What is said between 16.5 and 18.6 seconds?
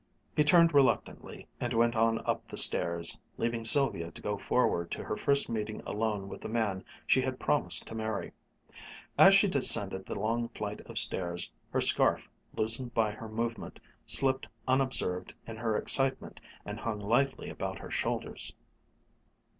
and hung lightly about her shoulders.